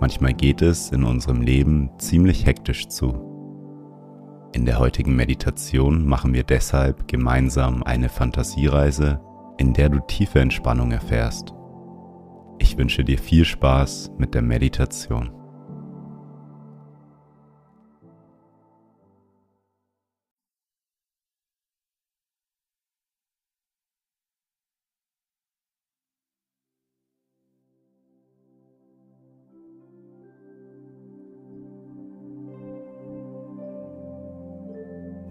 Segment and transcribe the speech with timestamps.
[0.00, 3.30] Manchmal geht es in unserem Leben ziemlich hektisch zu.
[4.52, 9.20] In der heutigen Meditation machen wir deshalb gemeinsam eine Fantasiereise,
[9.58, 11.54] in der du tiefe Entspannung erfährst.
[12.58, 15.30] Ich wünsche dir viel Spaß mit der Meditation.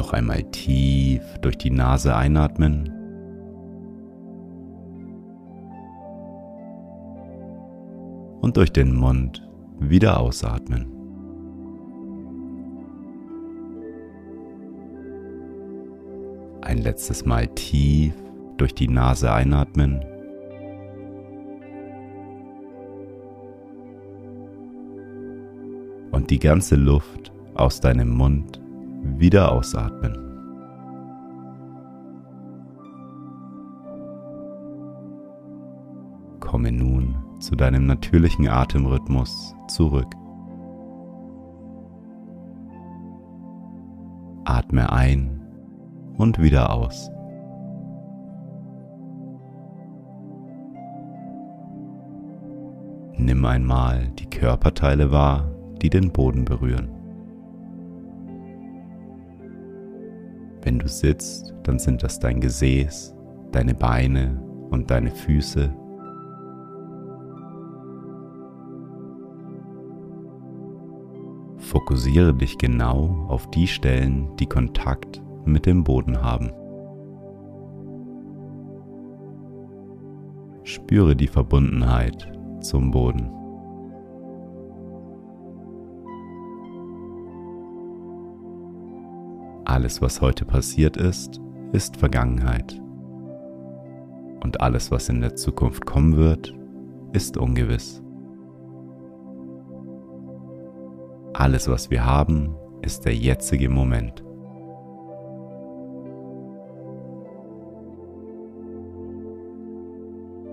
[0.00, 2.88] Noch einmal tief durch die Nase einatmen.
[8.40, 9.46] Und durch den Mund
[9.78, 10.86] wieder ausatmen.
[16.62, 18.14] Ein letztes Mal tief
[18.56, 20.02] durch die Nase einatmen.
[26.10, 28.62] Und die ganze Luft aus deinem Mund
[29.02, 30.16] wieder ausatmen.
[36.40, 40.12] Komme nun zu deinem natürlichen Atemrhythmus zurück.
[44.44, 45.40] Atme ein
[46.16, 47.10] und wieder aus.
[53.16, 55.50] Nimm einmal die Körperteile wahr,
[55.82, 56.99] die den Boden berühren.
[60.62, 63.14] Wenn du sitzt, dann sind das dein Gesäß,
[63.52, 65.74] deine Beine und deine Füße.
[71.58, 76.50] Fokussiere dich genau auf die Stellen, die Kontakt mit dem Boden haben.
[80.64, 83.39] Spüre die Verbundenheit zum Boden.
[89.80, 91.40] Alles, was heute passiert ist,
[91.72, 92.78] ist Vergangenheit.
[94.42, 96.54] Und alles, was in der Zukunft kommen wird,
[97.14, 98.02] ist ungewiss.
[101.32, 104.22] Alles, was wir haben, ist der jetzige Moment.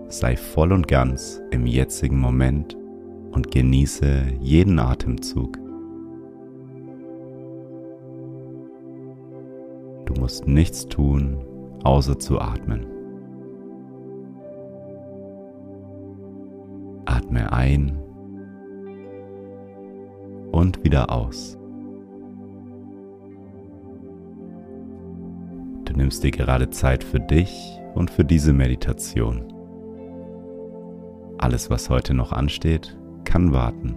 [0.08, 2.78] Sei voll und ganz im jetzigen Moment
[3.32, 5.67] und genieße jeden Atemzug.
[10.28, 11.38] Musst nichts tun,
[11.86, 12.86] außer zu atmen.
[17.06, 17.98] Atme ein
[20.52, 21.58] und wieder aus.
[25.86, 29.46] Du nimmst dir gerade Zeit für dich und für diese Meditation.
[31.38, 33.96] Alles, was heute noch ansteht, kann warten.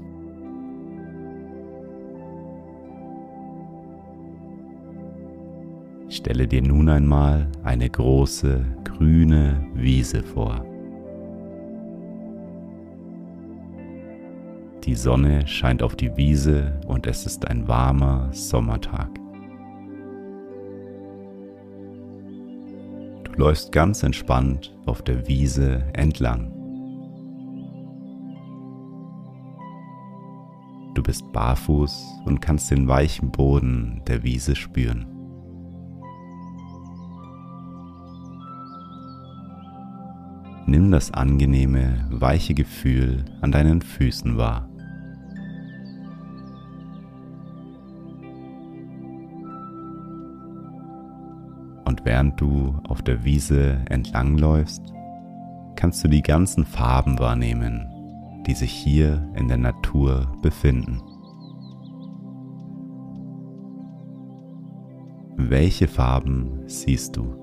[6.20, 10.62] Stelle dir nun einmal eine große grüne Wiese vor.
[14.84, 19.08] Die Sonne scheint auf die Wiese und es ist ein warmer Sommertag.
[23.24, 26.52] Du läufst ganz entspannt auf der Wiese entlang.
[30.94, 35.19] Du bist barfuß und kannst den weichen Boden der Wiese spüren.
[41.00, 44.68] Das angenehme, weiche Gefühl an deinen Füßen wahr.
[51.86, 54.92] Und während du auf der Wiese entlangläufst,
[55.74, 57.88] kannst du die ganzen Farben wahrnehmen,
[58.46, 61.00] die sich hier in der Natur befinden.
[65.38, 67.39] Welche Farben siehst du?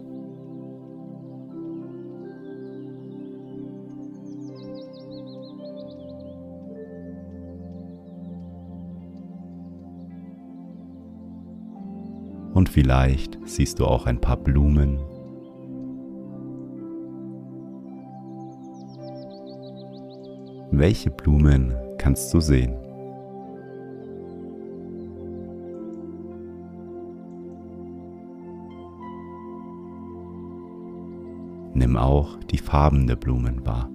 [12.67, 14.99] Und vielleicht siehst du auch ein paar Blumen.
[20.71, 22.75] Welche Blumen kannst du sehen?
[31.73, 33.89] Nimm auch die Farben der Blumen wahr.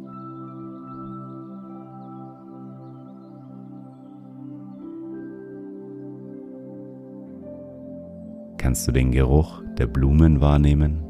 [8.72, 11.02] Kannst du den Geruch der Blumen wahrnehmen?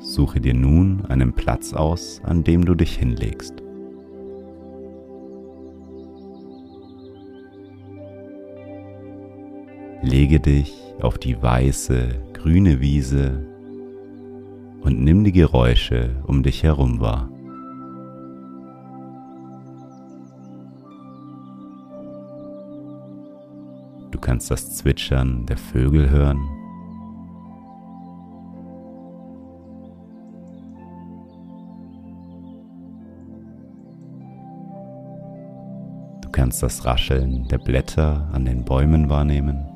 [0.00, 3.62] Suche dir nun einen Platz aus, an dem du dich hinlegst.
[10.02, 13.46] Lege dich auf die weiße, grüne Wiese
[14.80, 17.30] und nimm die Geräusche um dich herum wahr.
[24.12, 26.38] Du kannst das Zwitschern der Vögel hören.
[36.20, 39.66] Du kannst das Rascheln der Blätter an den Bäumen wahrnehmen.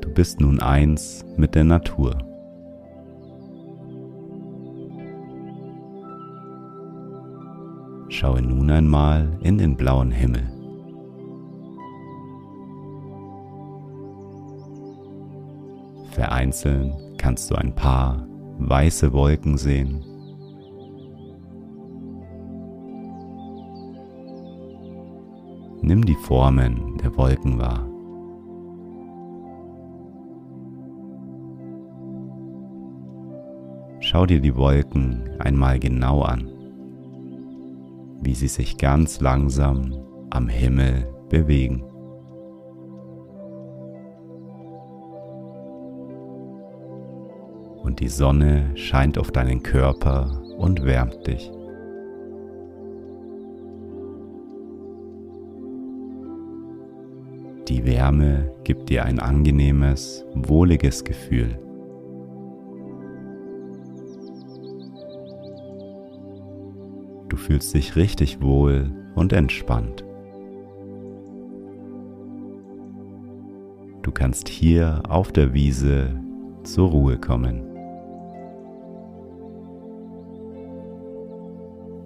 [0.00, 2.29] Du bist nun eins mit der Natur.
[8.20, 10.46] Schaue nun einmal in den blauen Himmel.
[16.10, 18.26] Vereinzelt kannst du ein paar
[18.58, 20.04] weiße Wolken sehen.
[25.80, 27.88] Nimm die Formen der Wolken wahr.
[34.00, 36.50] Schau dir die Wolken einmal genau an,
[38.20, 39.96] wie sie sich ganz langsam
[40.30, 41.82] am Himmel bewegen.
[47.82, 51.50] Und die Sonne scheint auf deinen Körper und wärmt dich.
[57.68, 61.58] Die Wärme gibt dir ein angenehmes, wohliges Gefühl.
[67.30, 70.04] Du fühlst dich richtig wohl und entspannt.
[74.02, 76.20] Du kannst hier auf der Wiese
[76.64, 77.62] zur Ruhe kommen.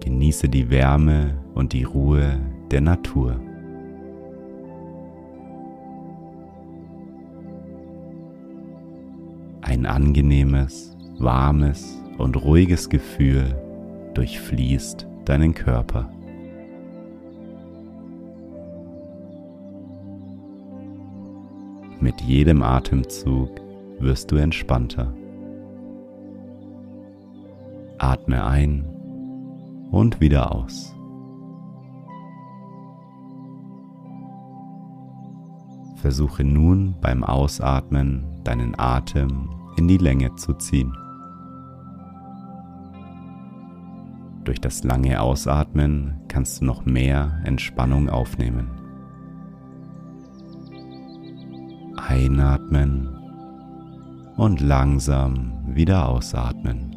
[0.01, 2.39] Genieße die Wärme und die Ruhe
[2.69, 3.39] der Natur.
[9.61, 13.59] Ein angenehmes, warmes und ruhiges Gefühl
[14.13, 16.09] durchfließt deinen Körper.
[21.99, 23.49] Mit jedem Atemzug
[23.99, 25.13] wirst du entspannter.
[27.97, 28.85] Atme ein
[29.91, 30.93] und wieder aus.
[35.95, 40.93] Versuche nun beim Ausatmen deinen Atem in die Länge zu ziehen.
[44.45, 48.69] Durch das lange Ausatmen kannst du noch mehr Entspannung aufnehmen.
[51.97, 53.09] Einatmen
[54.37, 56.95] und langsam wieder ausatmen.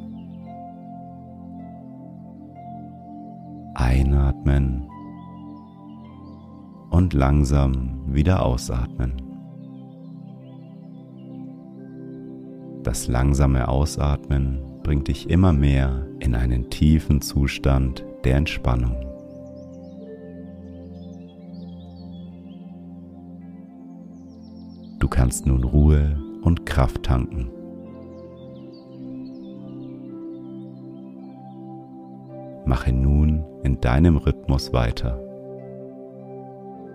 [3.75, 4.87] Einatmen
[6.91, 9.23] und langsam wieder ausatmen.
[12.83, 18.97] Das langsame Ausatmen bringt dich immer mehr in einen tiefen Zustand der Entspannung.
[24.99, 27.51] Du kannst nun Ruhe und Kraft tanken.
[32.65, 35.23] Mache nun in deinem Rhythmus weiter.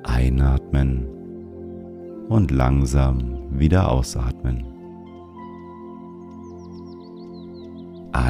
[0.03, 1.05] Einatmen
[2.27, 4.72] und langsam wieder ausatmen.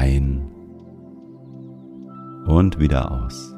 [0.04, 0.44] Ein
[2.44, 3.53] und wieder aus.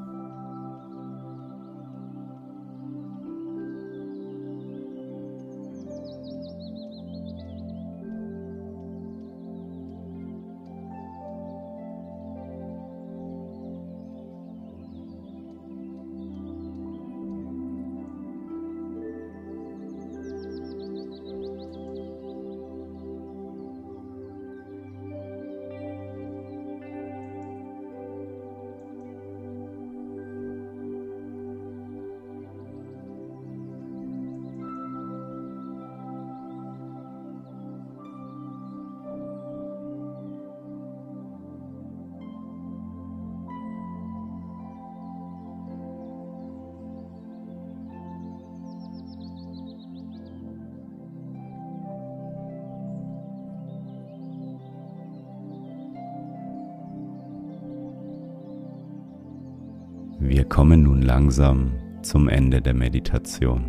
[60.46, 61.72] Wir kommen nun langsam
[62.02, 63.64] zum Ende der Meditation.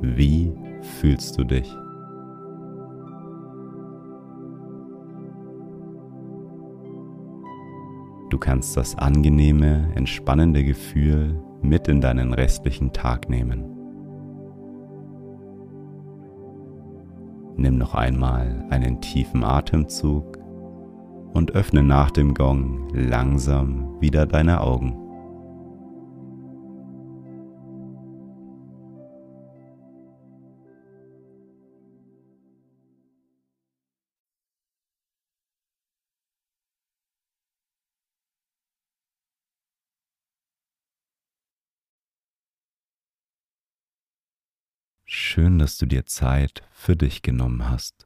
[0.00, 1.70] Wie fühlst du dich?
[8.30, 13.64] Du kannst das angenehme, entspannende Gefühl mit in deinen restlichen Tag nehmen.
[17.58, 20.35] Nimm noch einmal einen tiefen Atemzug
[21.36, 25.02] und öffne nach dem Gong langsam wieder deine Augen.
[45.04, 48.05] Schön, dass du dir Zeit für dich genommen hast.